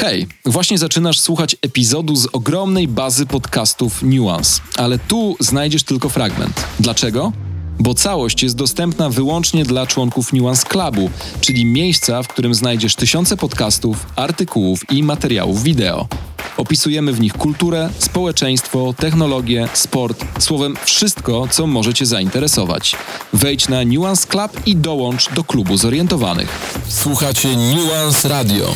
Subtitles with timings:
[0.00, 6.64] Hej, właśnie zaczynasz słuchać epizodu z ogromnej bazy podcastów Nuance, ale tu znajdziesz tylko fragment.
[6.80, 7.32] Dlaczego?
[7.78, 11.10] Bo całość jest dostępna wyłącznie dla członków Nuance Clubu,
[11.40, 16.08] czyli miejsca, w którym znajdziesz tysiące podcastów, artykułów i materiałów wideo.
[16.56, 22.96] Opisujemy w nich kulturę, społeczeństwo, technologię, sport, słowem wszystko, co może Cię zainteresować.
[23.32, 26.80] Wejdź na Nuance Club i dołącz do klubu zorientowanych.
[26.88, 28.74] Słuchacie Nuance Radio.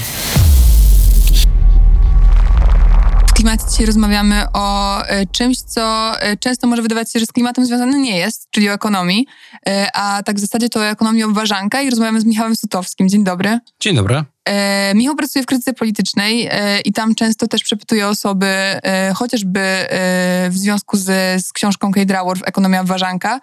[3.44, 7.66] Klimacie dzisiaj rozmawiamy o e, czymś, co e, często może wydawać się, że z klimatem
[7.66, 9.26] związane nie jest, czyli o ekonomii,
[9.68, 13.08] e, a tak w zasadzie to o ekonomii obważanka i rozmawiamy z Michałem Sutowskim.
[13.08, 13.58] Dzień dobry.
[13.80, 14.24] Dzień dobry.
[14.94, 16.50] Michał pracuje w krytyce politycznej
[16.84, 18.46] i tam często też przepytuje osoby,
[19.14, 19.60] chociażby
[20.50, 21.04] w związku z,
[21.46, 23.40] z książką Kate Raworth Ekonomia obważanka.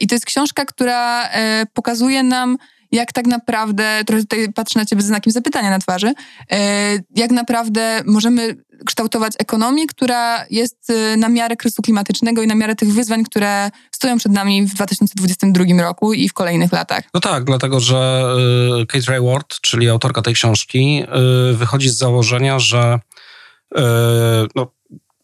[0.00, 1.28] I to jest książka, która
[1.74, 2.56] pokazuje nam,
[2.94, 6.14] jak tak naprawdę, trochę tutaj patrzę na ciebie z znakiem zapytania na twarzy,
[6.50, 12.54] e, jak naprawdę możemy kształtować ekonomię, która jest e, na miarę kryzysu klimatycznego i na
[12.54, 17.04] miarę tych wyzwań, które stoją przed nami w 2022 roku i w kolejnych latach.
[17.14, 18.26] No tak, dlatego że
[18.82, 21.04] y, Kate Raworth, czyli autorka tej książki,
[21.52, 22.98] wychodzi z założenia, że
[24.54, 24.72] no,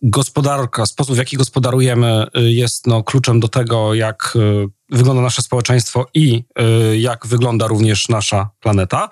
[0.03, 4.39] gospodarka, sposób w jaki gospodarujemy jest no, kluczem do tego, jak
[4.91, 6.45] wygląda nasze społeczeństwo i
[6.93, 9.09] y, jak wygląda również nasza planeta.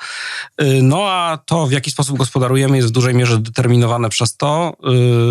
[0.62, 4.77] Y, no a to, w jaki sposób gospodarujemy, jest w dużej mierze determinowane przez to,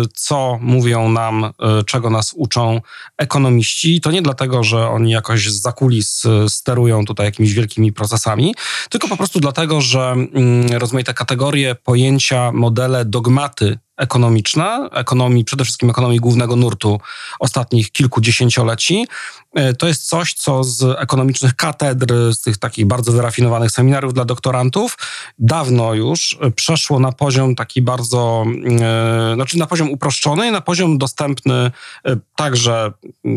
[0.04, 1.52] y, co mówią nam,
[1.86, 2.80] czego nas uczą
[3.16, 4.00] ekonomiści.
[4.00, 8.54] To nie dlatego, że oni jakoś z zakulis sterują tutaj jakimiś wielkimi procesami,
[8.90, 15.90] tylko po prostu dlatego, że mm, rozmaite kategorie, pojęcia, modele, dogmaty ekonomiczne, ekonomii, przede wszystkim
[15.90, 17.00] ekonomii głównego nurtu
[17.40, 19.06] ostatnich kilku dziesięcioleci,
[19.78, 24.98] to jest coś, co z ekonomicznych katedr, z tych takich bardzo wyrafinowanych seminariów dla doktorantów,
[25.38, 28.44] dawno już przeszło na poziom taki bardzo,
[28.80, 31.70] e, znaczy na poziom uproszczony i na poziom dostępny e,
[32.36, 32.92] także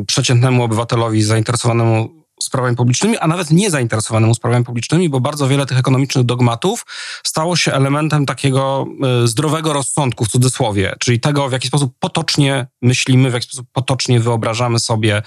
[0.07, 5.79] przeciętnemu obywatelowi zainteresowanemu sprawami publicznymi, a nawet nie zainteresowanemu sprawami publicznymi, bo bardzo wiele tych
[5.79, 6.85] ekonomicznych dogmatów
[7.23, 8.85] stało się elementem takiego
[9.23, 13.67] e, zdrowego rozsądku w cudzysłowie, czyli tego, w jaki sposób potocznie myślimy, w jaki sposób
[13.71, 15.21] potocznie wyobrażamy sobie,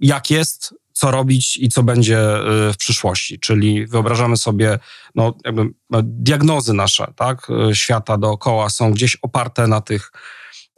[0.00, 3.40] jak jest, co robić i co będzie y, w przyszłości.
[3.40, 4.78] Czyli wyobrażamy sobie,
[5.14, 10.12] no, jakby no, diagnozy nasze, tak, y, świata dookoła są gdzieś oparte na tych,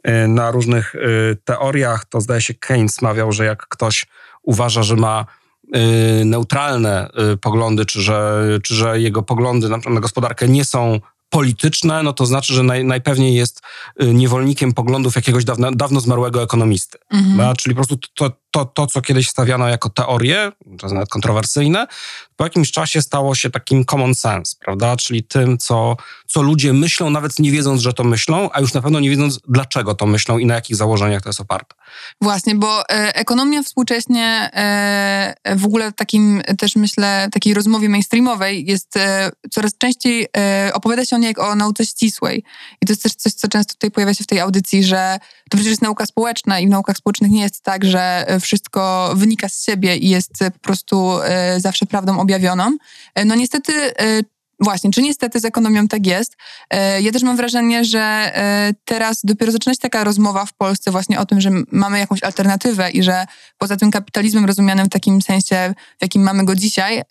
[0.07, 0.95] y, na różnych
[1.43, 2.05] teoriach.
[2.05, 4.05] To zdaje się Keynes mawiał, że jak ktoś
[4.43, 5.25] uważa, że ma
[6.25, 7.09] neutralne
[7.41, 10.99] poglądy, czy że, czy że jego poglądy na, na gospodarkę nie są
[11.29, 13.61] polityczne, no to znaczy, że naj, najpewniej jest
[13.99, 16.97] niewolnikiem poglądów jakiegoś dawno, dawno zmarłego ekonomisty.
[17.09, 17.37] Mhm.
[17.37, 21.87] No, czyli po prostu to, to, to, co kiedyś stawiano jako teorie, czasem nawet kontrowersyjne,
[22.35, 24.95] po jakimś czasie stało się takim common sense, prawda?
[24.95, 25.97] Czyli tym, co,
[26.27, 29.39] co ludzie myślą, nawet nie wiedząc, że to myślą, a już na pewno nie wiedząc,
[29.47, 31.75] dlaczego to myślą i na jakich założeniach to jest oparte.
[32.21, 38.97] Właśnie, bo e, ekonomia współcześnie e, w ogóle takim też myślę, takiej rozmowie mainstreamowej jest
[38.97, 42.43] e, coraz częściej e, opowiada się o niej jak o nauce ścisłej.
[42.81, 45.19] I to jest też coś, co często tutaj pojawia się w tej audycji, że
[45.49, 49.11] to przecież jest nauka społeczna i w naukach społecznych nie jest tak, że e, wszystko
[49.15, 52.77] wynika z siebie i jest po prostu e, zawsze prawdą objawioną.
[53.15, 53.73] E, no niestety
[54.63, 56.37] Właśnie, czy niestety z ekonomią tak jest?
[57.01, 58.31] Ja też mam wrażenie, że
[58.85, 62.91] teraz dopiero zaczyna się taka rozmowa w Polsce właśnie o tym, że mamy jakąś alternatywę
[62.91, 63.25] i że
[63.57, 67.01] poza tym kapitalizmem rozumianym w takim sensie, w jakim mamy go dzisiaj,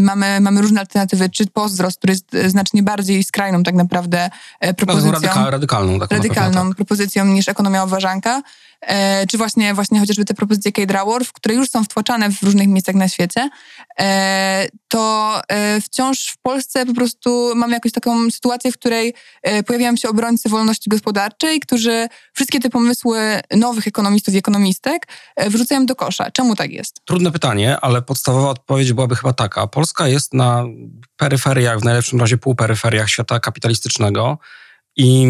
[0.00, 4.30] mamy, mamy różne alternatywy, czy pozdrost, który jest znacznie bardziej skrajną tak naprawdę
[4.76, 5.12] propozycją.
[5.12, 5.98] Radyka, radykalną.
[5.98, 6.76] Tak radykalną tak.
[6.76, 8.42] propozycją niż ekonomia obważanka.
[8.86, 12.68] E, czy właśnie, właśnie chociażby te propozycje Kate Raworth, które już są wtłaczane w różnych
[12.68, 13.48] miejscach na świecie,
[14.00, 19.14] e, to e, wciąż w Polsce po prostu mamy jakąś taką sytuację, w której
[19.66, 25.08] pojawiają się obrońcy wolności gospodarczej, którzy wszystkie te pomysły nowych ekonomistów i ekonomistek
[25.46, 26.30] wrzucają do kosza.
[26.30, 27.00] Czemu tak jest?
[27.04, 29.66] Trudne pytanie, ale podstawowa odpowiedź byłaby chyba taka.
[29.66, 30.64] Polska jest na
[31.16, 34.38] peryferiach, w najlepszym razie półperyferiach świata kapitalistycznego.
[34.96, 35.26] I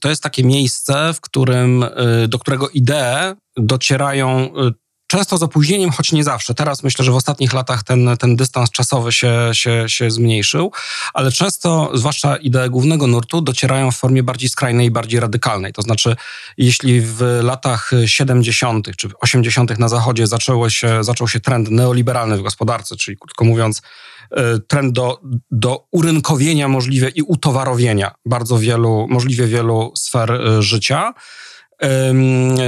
[0.00, 4.72] to jest takie miejsce, w którym, y, do którego idee docierają y,
[5.12, 6.54] często z opóźnieniem, choć nie zawsze.
[6.54, 10.72] Teraz myślę, że w ostatnich latach ten, ten dystans czasowy się, się, się zmniejszył,
[11.14, 15.72] ale często, zwłaszcza idee głównego nurtu, docierają w formie bardziej skrajnej i bardziej radykalnej.
[15.72, 16.16] To znaczy,
[16.56, 18.96] jeśli w latach 70.
[18.96, 19.78] czy 80.
[19.78, 23.82] na Zachodzie zaczęło się, zaczął się trend neoliberalny w gospodarce, czyli krótko mówiąc,
[24.36, 25.20] E, trend do,
[25.50, 31.14] do urynkowienia możliwie i utowarowienia bardzo wielu, możliwie wielu sfer e, życia,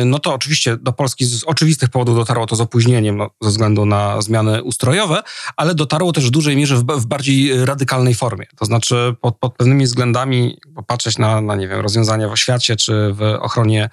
[0.04, 3.86] no to oczywiście do Polski z oczywistych powodów dotarło to z opóźnieniem no, ze względu
[3.86, 5.22] na zmiany ustrojowe,
[5.56, 8.46] ale dotarło też w dużej mierze w, w bardziej radykalnej formie.
[8.56, 13.12] To znaczy pod, pod pewnymi względami popatrzeć na, na, nie wiem, rozwiązania w oświacie czy
[13.12, 13.90] w ochronie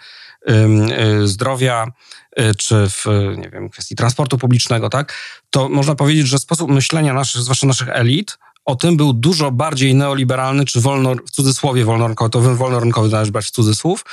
[0.49, 1.87] y, zdrowia,
[2.39, 3.05] y, czy w,
[3.37, 5.13] nie wiem, kwestii transportu publicznego, tak,
[5.49, 9.95] to można powiedzieć, że sposób myślenia naszych, zwłaszcza naszych elit, o tym był dużo bardziej
[9.95, 14.05] neoliberalny, czy wolno, w cudzysłowie wolnorynkowy, to wolnorynkowy należy brać w cudzysłów,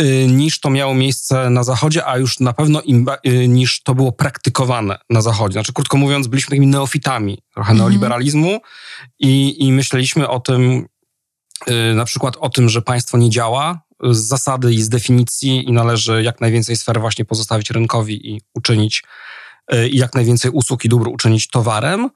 [0.00, 3.94] y, niż to miało miejsce na Zachodzie, a już na pewno im, y, niż to
[3.94, 5.52] było praktykowane na Zachodzie.
[5.52, 7.78] Znaczy, krótko mówiąc, byliśmy takimi neofitami trochę mhm.
[7.78, 8.60] neoliberalizmu
[9.18, 10.86] i, i myśleliśmy o tym,
[11.68, 15.72] y, na przykład o tym, że państwo nie działa z zasady i z definicji i
[15.72, 19.02] należy jak najwięcej sfer właśnie pozostawić rynkowi i uczynić
[19.90, 22.10] i jak najwięcej usług i dóbr uczynić towarem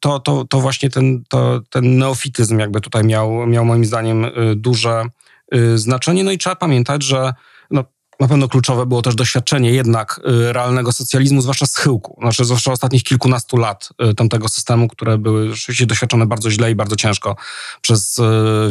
[0.00, 4.30] to, to, to właśnie ten, to, ten neofityzm jakby tutaj miał, miał moim zdaniem y,
[4.56, 5.04] duże
[5.54, 6.24] y, znaczenie.
[6.24, 7.32] No i trzeba pamiętać, że
[7.70, 7.84] no,
[8.20, 13.02] na pewno kluczowe było też doświadczenie jednak y, realnego socjalizmu, zwłaszcza schyłku, znaczy zwłaszcza ostatnich
[13.02, 17.36] kilkunastu lat tamtego systemu, które były rzeczywiście doświadczone bardzo źle i bardzo ciężko
[17.80, 18.20] przez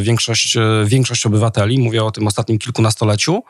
[0.00, 1.78] większość, większość obywateli.
[1.78, 3.42] Mówię o tym ostatnim kilkunastoleciu.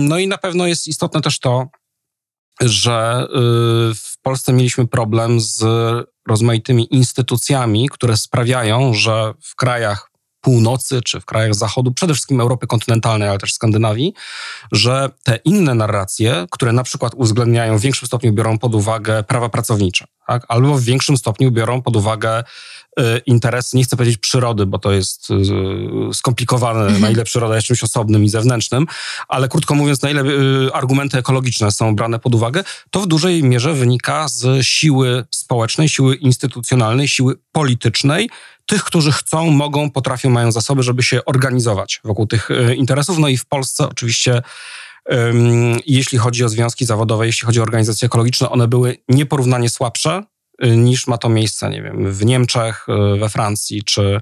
[0.00, 1.66] No i na pewno jest istotne też to,
[2.60, 3.26] że
[3.94, 5.64] w Polsce mieliśmy problem z
[6.28, 10.10] rozmaitymi instytucjami, które sprawiają, że w krajach
[10.44, 14.14] północy czy w krajach zachodu, przede wszystkim Europy kontynentalnej, ale też Skandynawii,
[14.72, 19.48] że te inne narracje, które na przykład uwzględniają w większym stopniu biorą pod uwagę prawa
[19.48, 20.44] pracownicze, tak?
[20.48, 22.44] albo w większym stopniu biorą pod uwagę
[23.00, 27.00] y, interesy, nie chcę powiedzieć przyrody, bo to jest y, skomplikowane, mhm.
[27.00, 28.86] na ile przyroda jest czymś osobnym i zewnętrznym,
[29.28, 33.44] ale krótko mówiąc, na ile y, argumenty ekologiczne są brane pod uwagę, to w dużej
[33.44, 38.30] mierze wynika z siły społecznej, siły instytucjonalnej, siły politycznej,
[38.66, 43.18] tych, którzy chcą, mogą, potrafią, mają zasoby, żeby się organizować wokół tych interesów.
[43.18, 44.42] No i w Polsce oczywiście
[45.86, 50.22] jeśli chodzi o związki zawodowe, jeśli chodzi o organizacje ekologiczne, one były nieporównanie słabsze
[50.64, 54.20] y, niż ma to miejsce, nie wiem, w Niemczech, y, we Francji czy,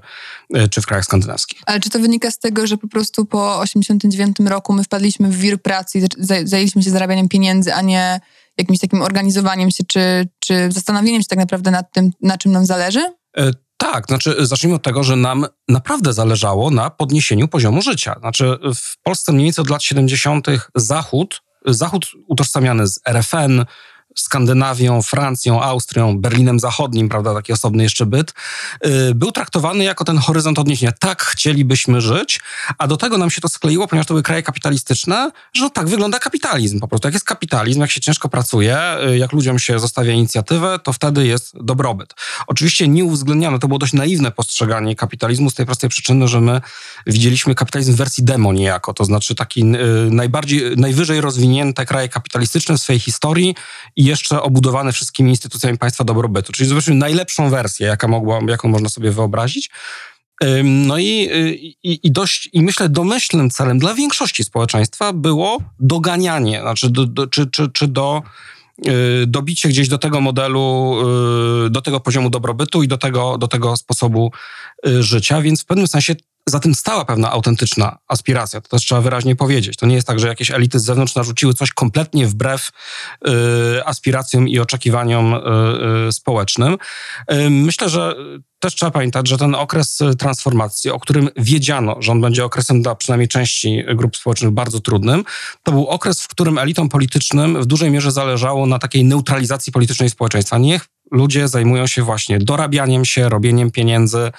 [0.71, 1.61] czy w krajach skandynawskich.
[1.65, 5.37] Ale czy to wynika z tego, że po prostu po 89 roku my wpadliśmy w
[5.37, 6.01] wir pracy i
[6.43, 8.19] zajęliśmy się zarabianiem pieniędzy, a nie
[8.57, 12.65] jakimś takim organizowaniem się, czy, czy zastanowieniem się tak naprawdę nad tym, na czym nam
[12.65, 13.13] zależy?
[13.77, 18.15] Tak, znaczy zacznijmy od tego, że nam naprawdę zależało na podniesieniu poziomu życia.
[18.19, 20.47] Znaczy w Polsce mniej więcej od lat 70.
[20.75, 23.65] Zachód, Zachód utożsamiany z RFN,
[24.15, 28.33] Skandynawią, Francją, Austrią, Berlinem Zachodnim, prawda, taki osobny jeszcze byt,
[28.85, 30.91] y, był traktowany jako ten horyzont odniesienia.
[30.99, 32.39] Tak chcielibyśmy żyć,
[32.77, 36.19] a do tego nam się to skleiło, ponieważ to były kraje kapitalistyczne, że tak wygląda
[36.19, 36.79] kapitalizm.
[36.79, 38.77] Po prostu jak jest kapitalizm, jak się ciężko pracuje,
[39.09, 42.13] y, jak ludziom się zostawia inicjatywę, to wtedy jest dobrobyt.
[42.47, 46.61] Oczywiście nie uwzględniano, to było dość naiwne postrzeganie kapitalizmu z tej prostej przyczyny, że my
[47.07, 52.77] widzieliśmy kapitalizm w wersji demo niejako, to znaczy taki y, najbardziej, najwyżej rozwinięte kraje kapitalistyczne
[52.77, 53.55] w swojej historii
[53.95, 56.53] i jeszcze obudowane wszystkimi instytucjami państwa dobrobytu.
[56.53, 59.69] Czyli zobaczmy najlepszą wersję, jaka mogła, jaką można sobie wyobrazić.
[60.63, 61.29] No i,
[61.83, 67.27] i, i, dość, i myślę, domyślnym celem dla większości społeczeństwa było doganianie, znaczy do, do,
[67.27, 68.21] czy, czy, czy do
[68.87, 68.91] y,
[69.27, 70.95] dobicie gdzieś do tego modelu,
[71.65, 74.31] y, do tego poziomu dobrobytu i do tego, do tego sposobu
[74.87, 76.15] y, życia, więc w pewnym sensie
[76.45, 78.61] za tym stała pewna autentyczna aspiracja.
[78.61, 79.77] To też trzeba wyraźnie powiedzieć.
[79.77, 82.69] To nie jest tak, że jakieś elity z zewnątrz narzuciły coś kompletnie wbrew
[83.27, 83.31] y,
[83.85, 85.37] aspiracjom i oczekiwaniom y,
[86.07, 86.77] y, społecznym.
[87.31, 88.15] Y, myślę, że
[88.59, 92.95] też trzeba pamiętać, że ten okres transformacji, o którym wiedziano, że on będzie okresem dla
[92.95, 95.23] przynajmniej części grup społecznych bardzo trudnym,
[95.63, 100.09] to był okres, w którym elitom politycznym w dużej mierze zależało na takiej neutralizacji politycznej
[100.09, 100.57] społeczeństwa.
[100.57, 104.31] Niech ludzie zajmują się właśnie dorabianiem się, robieniem pieniędzy,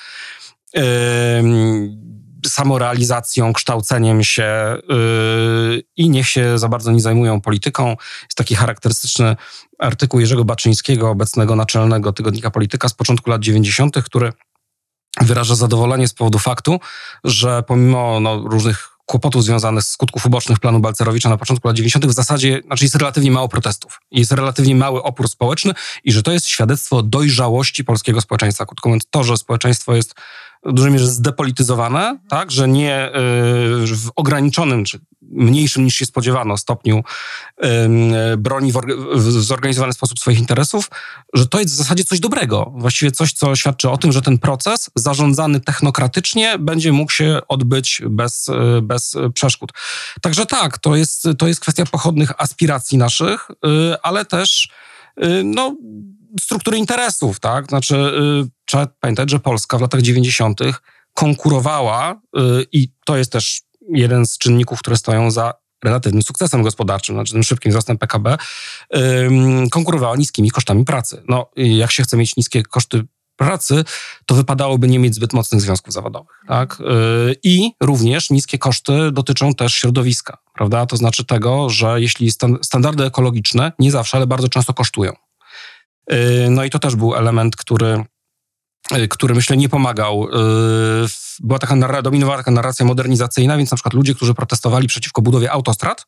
[2.47, 7.89] samorealizacją, kształceniem się yy, i niech się za bardzo nie zajmują polityką.
[8.23, 9.37] Jest taki charakterystyczny
[9.79, 14.33] artykuł Jerzego Baczyńskiego, obecnego naczelnego tygodnika Polityka z początku lat 90., który
[15.21, 16.81] wyraża zadowolenie z powodu faktu,
[17.25, 22.07] że pomimo no, różnych kłopotów związanych z skutków ubocznych planu Balcerowicza na początku lat 90.
[22.07, 24.01] w zasadzie znaczy jest relatywnie mało protestów.
[24.11, 25.73] Jest relatywnie mały opór społeczny
[26.05, 28.67] i że to jest świadectwo dojrzałości polskiego społeczeństwa.
[28.67, 30.15] Krótko mówiąc, to, że społeczeństwo jest
[30.65, 33.11] w dużej mierze zdepolityzowane, tak, że nie y,
[33.87, 37.05] w ograniczonym, czy mniejszym niż się spodziewano stopniu
[38.39, 38.81] broni w,
[39.15, 40.91] w zorganizowany sposób swoich interesów,
[41.35, 42.73] że to jest w zasadzie coś dobrego.
[42.77, 48.03] Właściwie coś, co świadczy o tym, że ten proces zarządzany technokratycznie będzie mógł się odbyć
[48.11, 49.73] bez, y, bez przeszkód.
[50.21, 54.69] Także tak, to jest, to jest kwestia pochodnych aspiracji naszych, y, ale też
[55.45, 55.77] no,
[56.41, 57.69] struktury interesów, tak?
[57.69, 60.61] Znaczy, y, trzeba pamiętać, że Polska w latach 90.
[61.15, 67.15] konkurowała y, i to jest też jeden z czynników, które stoją za relatywnym sukcesem gospodarczym,
[67.15, 68.37] znaczy tym szybkim wzrostem PKB,
[69.71, 71.23] konkurowała niskimi kosztami pracy.
[71.29, 73.05] No, jak się chce mieć niskie koszty
[73.37, 73.85] pracy,
[74.27, 76.41] to wypadałoby nie mieć zbyt mocnych związków zawodowych.
[76.49, 76.81] Tak?
[76.81, 80.87] Y, I również niskie koszty dotyczą też środowiska, prawda?
[80.87, 82.31] To znaczy tego, że jeśli
[82.63, 85.13] standardy ekologiczne nie zawsze, ale bardzo często kosztują.
[86.13, 88.05] Y, no i to też był element, który,
[88.97, 90.29] y, który myślę nie pomagał.
[91.41, 96.07] Była taka dominowała taka narracja modernizacyjna, więc na przykład ludzie, którzy protestowali przeciwko budowie autostrad,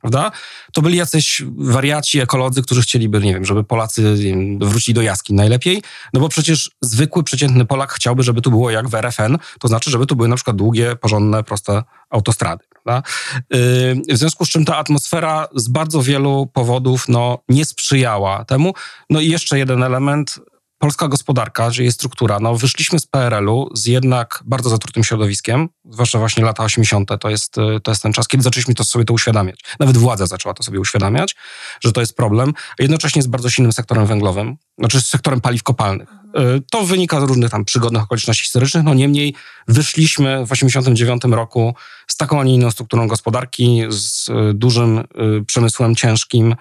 [0.00, 0.30] prawda?
[0.72, 4.16] To byli jacyś wariaci, ekolodzy, którzy chcieliby, nie wiem, żeby Polacy
[4.60, 8.88] wrócili do jaskiń najlepiej, no bo przecież zwykły, przeciętny Polak chciałby, żeby tu było jak
[8.88, 13.08] w RFN, to znaczy, żeby tu były na przykład długie, porządne, proste autostrady, prawda?
[13.50, 18.74] Yy, w związku z czym ta atmosfera z bardzo wielu powodów, no, nie sprzyjała temu.
[19.10, 20.40] No i jeszcze jeden element,
[20.78, 26.18] polska gospodarka, że jej struktura, no wyszliśmy z PRL-u z jednak bardzo zatrutym środowiskiem, zwłaszcza
[26.18, 27.10] właśnie lata 80.
[27.20, 29.60] to jest, y, to jest ten czas, kiedy zaczęliśmy to sobie to uświadamiać.
[29.80, 31.36] Nawet władza zaczęła to sobie uświadamiać,
[31.84, 36.08] że to jest problem, jednocześnie z bardzo silnym sektorem węglowym, znaczy z sektorem paliw kopalnych.
[36.08, 39.34] Y, to wynika z różnych tam przygodnych okoliczności historycznych, no niemniej
[39.68, 41.74] wyszliśmy w 89 roku
[42.06, 45.04] z taką, a nie inną strukturą gospodarki, z y, dużym
[45.46, 46.54] przemysłem ciężkim,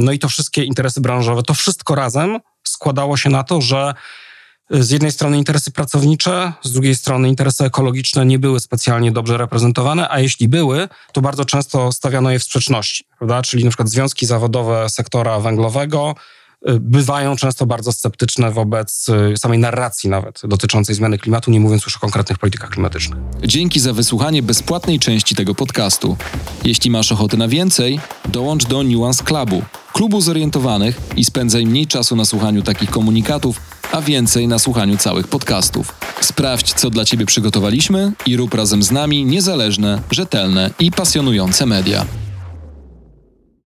[0.00, 2.38] no i to wszystkie interesy branżowe, to wszystko razem
[2.74, 3.94] składało się na to, że
[4.70, 10.08] z jednej strony interesy pracownicze, z drugiej strony interesy ekologiczne nie były specjalnie dobrze reprezentowane,
[10.10, 13.42] a jeśli były, to bardzo często stawiano je w sprzeczności, prawda?
[13.42, 16.14] Czyli na przykład związki zawodowe sektora węglowego
[16.68, 21.84] y, bywają często bardzo sceptyczne wobec y, samej narracji nawet dotyczącej zmiany klimatu, nie mówiąc
[21.84, 23.18] już o konkretnych politykach klimatycznych.
[23.42, 26.16] Dzięki za wysłuchanie bezpłatnej części tego podcastu.
[26.64, 29.62] Jeśli masz ochotę na więcej, dołącz do Nuance Clubu
[29.94, 33.60] klubu zorientowanych i spędzaj mniej czasu na słuchaniu takich komunikatów,
[33.92, 35.94] a więcej na słuchaniu całych podcastów.
[36.20, 42.06] Sprawdź, co dla Ciebie przygotowaliśmy i rób razem z nami niezależne, rzetelne i pasjonujące media.